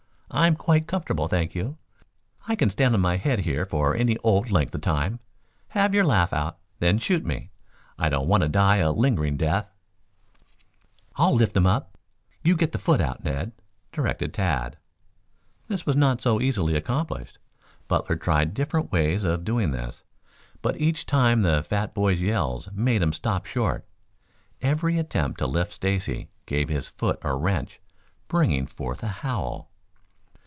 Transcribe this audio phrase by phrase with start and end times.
[0.33, 1.77] I'm quite comfortable, thank you.
[2.47, 5.19] I can stand on my head here for any old length of time.
[5.67, 7.51] Have your laugh out, then shoot me!
[7.99, 9.69] I don't want to die a lingering death."
[11.17, 11.97] "I'll lift him up.
[12.43, 13.51] You get the foot out, Ned,"
[13.91, 14.77] directed Tad.
[15.67, 17.37] This was not so easily accomplished.
[17.89, 20.05] Butler tried different ways of doing this,
[20.61, 23.85] but each time the fat boy's yells made him stop short.
[24.61, 27.81] Every attempt to lift Stacy gave his foot a wrench,
[28.29, 29.67] bringing forth a howl.